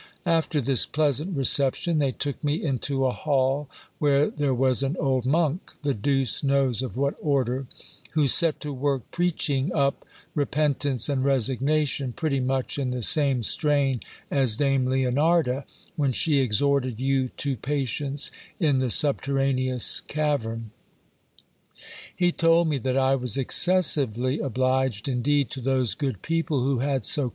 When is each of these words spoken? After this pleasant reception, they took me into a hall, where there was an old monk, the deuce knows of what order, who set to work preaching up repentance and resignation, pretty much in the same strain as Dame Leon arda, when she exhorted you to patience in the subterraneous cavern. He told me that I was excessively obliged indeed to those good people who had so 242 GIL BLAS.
After 0.25 0.59
this 0.61 0.87
pleasant 0.87 1.37
reception, 1.37 1.99
they 1.99 2.11
took 2.11 2.43
me 2.43 2.55
into 2.63 3.05
a 3.05 3.11
hall, 3.11 3.69
where 3.99 4.31
there 4.31 4.51
was 4.51 4.81
an 4.81 4.97
old 4.99 5.27
monk, 5.27 5.73
the 5.83 5.93
deuce 5.93 6.43
knows 6.43 6.81
of 6.81 6.97
what 6.97 7.13
order, 7.21 7.67
who 8.13 8.27
set 8.27 8.59
to 8.61 8.73
work 8.73 9.03
preaching 9.11 9.71
up 9.75 10.03
repentance 10.33 11.07
and 11.07 11.23
resignation, 11.23 12.13
pretty 12.13 12.39
much 12.39 12.79
in 12.79 12.89
the 12.89 13.03
same 13.03 13.43
strain 13.43 13.99
as 14.31 14.57
Dame 14.57 14.87
Leon 14.87 15.19
arda, 15.19 15.65
when 15.95 16.13
she 16.13 16.39
exhorted 16.39 16.99
you 16.99 17.27
to 17.37 17.55
patience 17.55 18.31
in 18.59 18.79
the 18.79 18.89
subterraneous 18.89 19.99
cavern. 20.07 20.71
He 22.15 22.31
told 22.31 22.67
me 22.67 22.79
that 22.79 22.97
I 22.97 23.13
was 23.15 23.37
excessively 23.37 24.39
obliged 24.39 25.07
indeed 25.07 25.51
to 25.51 25.61
those 25.61 25.93
good 25.93 26.23
people 26.23 26.63
who 26.63 26.79
had 26.79 26.79
so 26.79 26.85
242 26.85 26.89
GIL 27.25 27.29
BLAS. 27.29 27.29